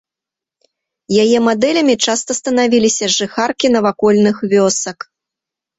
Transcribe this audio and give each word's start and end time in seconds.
Яе 1.25 1.39
мадэлямі 1.49 1.95
часта 2.07 2.31
станавіліся 2.41 3.13
жыхаркі 3.19 3.67
навакольных 3.79 4.35
вёсак. 4.57 4.97